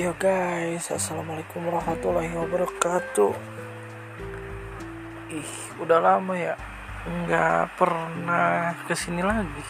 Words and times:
Yo 0.00 0.16
guys, 0.16 0.88
assalamualaikum 0.88 1.60
warahmatullahi 1.60 2.32
wabarakatuh. 2.32 3.36
Ih, 5.28 5.52
udah 5.76 6.00
lama 6.00 6.32
ya 6.40 6.56
nggak 7.04 7.76
pernah 7.76 8.72
ke 8.88 8.96
sini 8.96 9.20
lagi. 9.20 9.60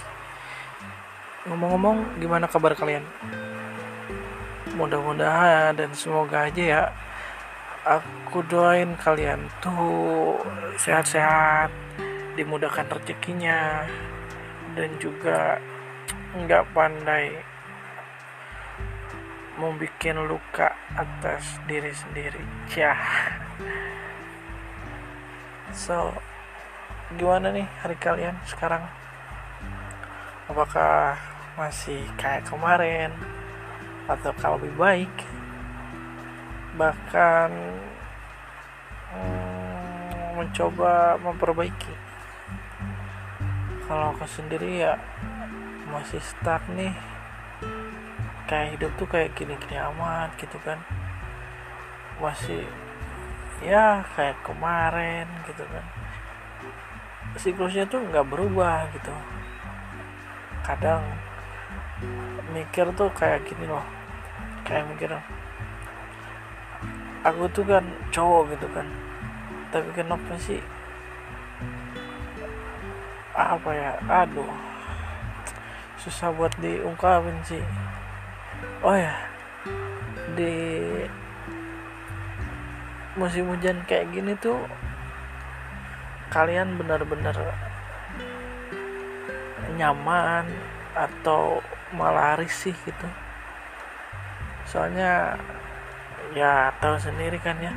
Ngomong-ngomong, 1.50 2.22
gimana 2.22 2.46
kabar 2.46 2.78
kalian? 2.78 3.02
Mudah-mudahan 4.78 5.74
dan 5.74 5.90
semoga 5.98 6.46
aja 6.46 6.62
ya. 6.62 6.82
Aku 7.82 8.46
doain 8.46 8.94
kalian 9.02 9.50
tuh 9.58 10.38
sehat-sehat, 10.78 11.74
dimudahkan 12.38 12.86
rezekinya, 12.86 13.82
dan 14.78 14.94
juga 15.02 15.58
nggak 16.38 16.70
pandai 16.70 17.34
membuat 19.60 20.16
luka 20.24 20.72
atas 20.96 21.60
diri 21.68 21.92
sendiri. 21.92 22.40
Ya 22.72 22.96
so 25.76 26.16
gimana 27.14 27.52
nih 27.52 27.68
hari 27.84 27.96
kalian 28.00 28.40
sekarang? 28.48 28.80
Apakah 30.48 31.20
masih 31.60 32.08
kayak 32.16 32.48
kemarin? 32.48 33.12
Atau 34.08 34.32
kalau 34.40 34.56
lebih 34.58 34.74
baik? 34.80 35.14
Bahkan 36.80 37.50
hmm, 39.12 40.40
mencoba 40.40 41.20
memperbaiki. 41.20 41.94
Kalau 43.84 44.16
aku 44.16 44.24
sendiri 44.24 44.88
ya 44.88 44.96
masih 45.90 46.22
stuck 46.22 46.62
nih 46.74 46.94
kayak 48.50 48.74
hidup 48.74 48.90
tuh 48.98 49.06
kayak 49.06 49.30
gini-gini 49.38 49.78
amat 49.78 50.34
gitu 50.42 50.58
kan. 50.66 50.82
Masih 52.18 52.66
ya 53.62 54.02
kayak 54.18 54.42
kemarin 54.42 55.30
gitu 55.46 55.62
kan. 55.70 55.86
Siklusnya 57.38 57.86
tuh 57.86 58.02
nggak 58.02 58.26
berubah 58.26 58.90
gitu. 58.90 59.14
Kadang 60.66 61.06
mikir 62.50 62.90
tuh 62.98 63.06
kayak 63.14 63.46
gini 63.46 63.70
loh. 63.70 63.86
Kayak 64.66 64.90
mikir 64.90 65.14
aku 67.22 67.46
tuh 67.54 67.62
kan 67.62 67.86
cowok 68.10 68.58
gitu 68.58 68.66
kan. 68.74 68.90
Tapi 69.70 69.86
kenapa 69.94 70.34
sih 70.42 70.58
apa 73.30 73.70
ya 73.72 73.94
aduh 74.10 74.52
susah 75.96 76.28
buat 76.34 76.52
diungkapin 76.60 77.38
sih 77.46 77.62
oh 78.80 78.96
ya 78.96 79.14
di 80.38 80.86
musim 83.18 83.50
hujan 83.50 83.82
kayak 83.84 84.08
gini 84.14 84.32
tuh 84.38 84.56
kalian 86.30 86.78
benar-benar 86.78 87.34
nyaman 89.74 90.46
atau 90.94 91.58
malah 91.90 92.38
risih 92.38 92.74
gitu. 92.86 93.08
Soalnya 94.68 95.34
ya 96.36 96.70
tahu 96.78 96.94
sendiri 97.02 97.42
kan 97.42 97.58
ya 97.58 97.74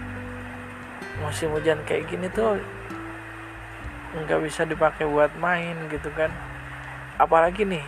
musim 1.25 1.49
hujan 1.49 1.81
kayak 1.89 2.05
gini 2.05 2.29
tuh 2.29 2.61
nggak 4.13 4.45
bisa 4.45 4.69
dipakai 4.69 5.09
buat 5.09 5.33
main 5.41 5.89
gitu 5.89 6.13
kan. 6.13 6.29
Apalagi 7.17 7.65
nih 7.65 7.85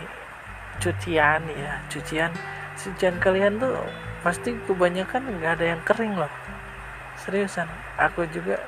cucian 0.82 1.40
ya 1.46 1.78
cucian 1.88 2.34
cucian 2.76 3.16
kalian 3.18 3.56
tuh 3.56 3.72
pasti 4.20 4.52
kebanyakan 4.68 5.22
nggak 5.40 5.52
ada 5.60 5.66
yang 5.76 5.82
kering 5.82 6.14
loh. 6.14 6.30
Seriusan 7.20 7.66
aku 7.96 8.28
juga 8.28 8.60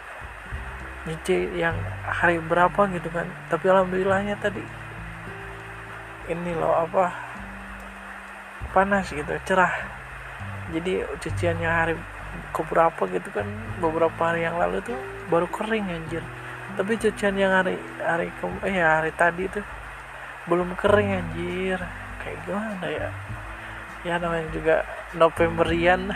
nyuci 1.05 1.56
yang 1.56 1.77
hari 2.05 2.41
berapa 2.41 2.88
gitu 2.94 3.09
kan. 3.12 3.28
Tapi 3.53 3.65
alhamdulillahnya 3.69 4.37
tadi 4.41 4.65
ini 6.28 6.53
loh 6.56 6.84
apa 6.84 7.12
panas 8.72 9.09
gitu 9.12 9.33
cerah. 9.44 9.72
Jadi 10.72 11.04
cuciannya 11.21 11.71
hari 11.71 11.94
keberapa 12.53 13.09
gitu 13.09 13.28
kan 13.33 13.49
beberapa 13.81 14.21
hari 14.21 14.44
yang 14.44 14.56
lalu 14.60 14.84
tuh 14.84 14.97
baru 15.33 15.49
kering 15.49 15.88
anjir. 15.88 16.25
Tapi 16.77 16.94
cucian 17.00 17.34
yang 17.34 17.53
hari 17.53 17.77
hari 18.00 18.28
ke 18.37 18.44
eh 18.69 18.78
hari 18.78 19.12
tadi 19.16 19.49
tuh 19.49 19.65
belum 20.49 20.77
kering 20.77 21.19
anjir. 21.19 21.81
Kayak 22.21 22.38
gimana 22.44 22.87
ya 22.87 23.09
ya 24.06 24.14
namanya 24.19 24.47
juga 24.54 24.76
Novemberian 25.16 26.12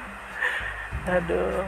aduh. 1.14 1.66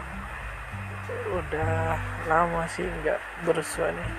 Udah 1.33 1.97
lama 2.29 2.69
sih 2.69 2.85
nggak 2.85 3.21
bersua 3.49 3.89
nih. 3.93 4.11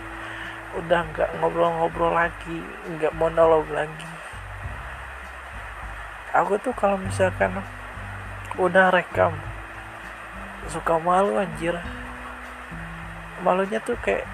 Udah 0.82 1.06
nggak 1.14 1.30
ngobrol-ngobrol 1.38 2.14
lagi 2.14 2.62
nggak 2.98 3.14
monolog 3.18 3.66
lagi. 3.70 4.10
Aku 6.34 6.58
tuh 6.58 6.74
kalau 6.74 6.98
misalkan 6.98 7.54
udah 8.58 8.90
rekam 8.90 9.34
suka 10.70 10.98
malu 10.98 11.38
anjir. 11.38 11.78
Malunya 13.46 13.78
tuh 13.82 13.98
kayak 14.02 14.26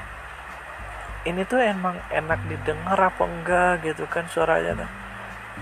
ini 1.28 1.44
tuh 1.44 1.60
emang 1.60 2.00
enak 2.08 2.40
didengar 2.48 2.96
apa 2.96 3.24
enggak 3.28 3.84
gitu 3.84 4.08
kan 4.08 4.24
suaranya 4.32 4.86
tuh 4.86 4.99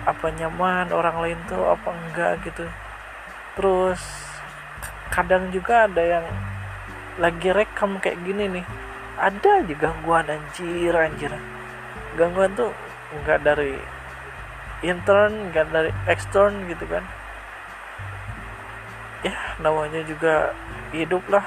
apa 0.03 0.29
nyaman 0.35 0.91
orang 0.93 1.17
lain 1.23 1.39
tuh 1.49 1.63
apa 1.65 1.89
enggak 1.89 2.33
gitu. 2.45 2.65
Terus 3.57 4.01
kadang 5.09 5.49
juga 5.49 5.89
ada 5.89 6.03
yang 6.03 6.25
lagi 7.17 7.49
rekam 7.49 7.97
kayak 7.97 8.21
gini 8.21 8.61
nih. 8.61 8.65
Ada 9.17 9.65
aja 9.65 9.73
gangguan 9.73 10.29
anjir 10.29 10.93
anjir. 10.93 11.33
Gangguan 12.13 12.53
tuh 12.53 12.69
enggak 13.17 13.41
dari 13.41 13.73
intern 14.85 15.49
enggak 15.49 15.71
dari 15.73 15.89
extern 16.05 16.69
gitu 16.69 16.85
kan. 16.85 17.01
Ya 19.25 19.33
namanya 19.57 20.05
juga 20.05 20.53
hidup 20.93 21.25
lah. 21.31 21.45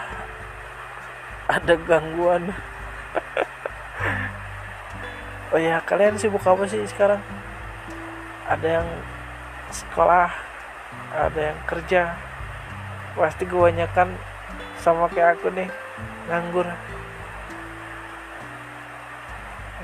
Ada 1.47 1.79
gangguan. 1.79 2.51
Oh 5.51 5.59
ya 5.59 5.83
kalian 5.83 6.15
sibuk 6.15 6.47
apa 6.47 6.63
sih 6.71 6.79
sekarang 6.87 7.19
ada 8.51 8.83
yang 8.83 8.89
sekolah 9.71 10.27
ada 11.15 11.41
yang 11.55 11.59
kerja. 11.71 12.19
Pasti 13.15 13.47
kebanyakan 13.47 14.19
sama 14.83 15.07
kayak 15.07 15.39
aku 15.39 15.55
nih 15.55 15.71
nganggur. 16.27 16.67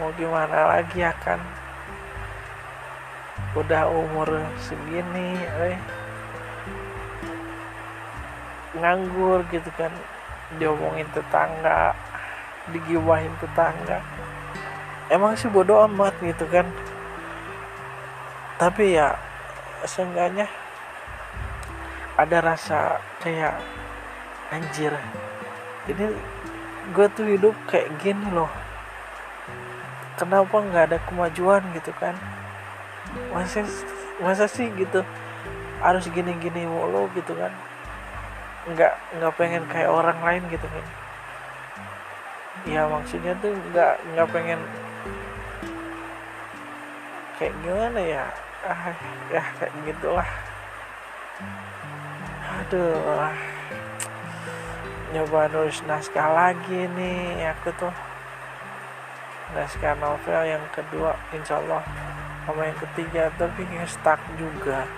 Mau 0.03 0.10
gimana 0.19 0.77
lagi 0.77 0.99
ya 0.99 1.15
kan? 1.22 1.38
Udah 3.54 3.87
umur 3.87 4.28
segini 4.59 5.38
eh. 5.62 5.78
Nganggur 8.77 9.47
gitu 9.54 9.71
kan 9.78 9.94
diomongin 10.59 11.09
tetangga 11.15 11.94
digibahin 12.75 13.33
tetangga. 13.38 14.03
Emang 15.06 15.38
sih 15.38 15.47
bodoh 15.47 15.87
amat 15.87 16.19
gitu 16.19 16.50
kan 16.50 16.66
tapi 18.56 18.97
ya 18.97 19.12
seenggaknya 19.84 20.49
ada 22.17 22.39
rasa 22.41 22.97
kayak 23.21 23.61
anjir. 24.49 24.97
Ini 25.87 26.17
gue 26.97 27.06
tuh 27.12 27.27
hidup 27.28 27.55
kayak 27.69 27.93
gini 28.00 28.25
loh. 28.33 28.49
Kenapa 30.16 30.57
nggak 30.57 30.84
ada 30.89 30.98
kemajuan 31.04 31.60
gitu 31.77 31.92
kan? 32.01 32.16
Masa 33.36 33.69
masa 34.25 34.48
sih 34.48 34.72
gitu? 34.72 35.04
Harus 35.84 36.09
gini-gini 36.09 36.65
mulu 36.65 37.13
gitu 37.13 37.36
kan? 37.36 37.53
Nggak 38.72 38.97
nggak 39.21 39.34
pengen 39.36 39.65
kayak 39.69 39.92
orang 39.92 40.16
lain 40.25 40.42
gitu 40.48 40.65
kan? 40.65 40.84
Ya 42.65 42.89
maksudnya 42.89 43.36
tuh 43.45 43.53
nggak 43.53 44.01
nggak 44.16 44.28
pengen 44.33 44.60
kayak 47.36 47.53
gimana 47.60 48.01
ya 48.01 48.25
ah 48.65 48.95
ya 49.29 49.43
kayak 49.61 49.73
gitulah. 49.85 50.29
Aduh. 52.63 53.35
Nyoba 55.13 55.53
nulis 55.53 55.85
naskah 55.85 56.33
lagi 56.33 56.89
nih 56.97 57.53
aku 57.53 57.69
tuh. 57.77 57.95
Naskah 59.53 59.99
novel 60.01 60.43
yang 60.49 60.65
kedua 60.73 61.13
insya 61.37 61.61
Allah 61.61 61.85
sama 62.47 62.65
yang 62.65 62.79
ketiga 62.81 63.29
tapi 63.37 63.67
stuck 63.85 64.21
juga. 64.41 64.89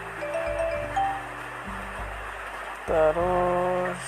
Terus 2.87 4.03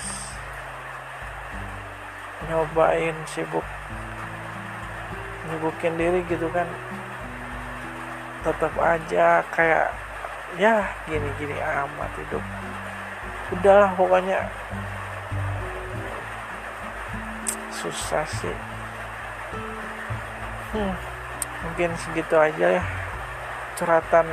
nyobain 2.49 3.15
sibuk 3.29 3.63
nyibukin 5.47 5.93
diri 5.95 6.19
gitu 6.25 6.47
kan 6.49 6.65
tetap 8.41 8.73
aja 8.81 9.45
kayak 9.53 9.93
ya 10.59 10.83
gini-gini 11.05 11.55
amat 11.61 12.11
hidup. 12.17 12.43
Udahlah 13.53 13.91
pokoknya. 13.95 14.39
Susah 17.71 18.25
sih. 18.27 18.57
Hmm, 20.71 20.95
mungkin 21.67 21.91
segitu 21.99 22.35
aja 22.39 22.79
ya 22.79 22.83
curhatan 23.75 24.29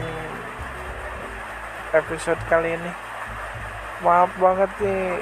episode 1.96 2.40
kali 2.52 2.76
ini. 2.76 2.92
Maaf 4.04 4.30
banget 4.38 4.70
nih 4.78 5.18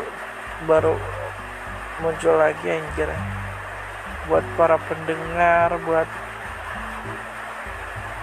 baru 0.69 0.99
muncul 2.03 2.37
lagi 2.37 2.67
anjir. 2.69 3.09
Buat 4.27 4.45
para 4.59 4.77
pendengar 4.91 5.79
buat 5.87 6.11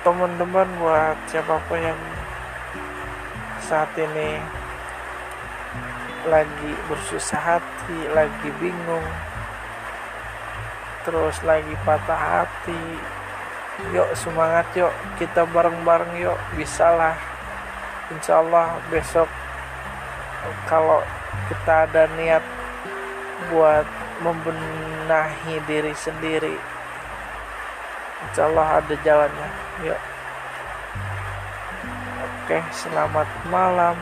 teman-teman 0.03 0.67
buat 0.83 1.15
siapa 1.31 1.63
pun 1.71 1.79
yang 1.79 1.99
saat 3.63 3.87
ini 3.95 4.35
lagi 6.27 6.71
bersusah 6.91 7.39
hati 7.39 7.99
lagi 8.11 8.49
bingung 8.59 9.07
terus 11.07 11.39
lagi 11.47 11.71
patah 11.87 12.19
hati 12.19 12.79
yuk 13.95 14.11
semangat 14.15 14.67
yuk 14.75 14.93
kita 15.17 15.47
bareng-bareng 15.49 16.13
yuk 16.19 16.37
bisalah. 16.53 17.17
Insya 18.13 18.43
Allah 18.43 18.77
besok 18.91 19.25
kalau 20.67 21.01
kita 21.49 21.87
ada 21.89 22.05
niat 22.19 22.43
buat 23.49 23.87
membenahi 24.21 25.57
diri 25.65 25.95
sendiri 25.97 26.72
insya 28.29 28.47
Allah 28.47 28.67
ada 28.79 28.95
jalannya. 29.03 29.49
Yuk. 29.87 30.01
Oke 32.43 32.59
selamat 32.75 33.27
malam 33.47 33.95